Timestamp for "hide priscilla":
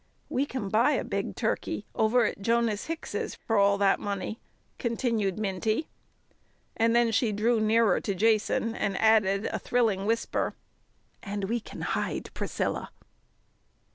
11.81-12.89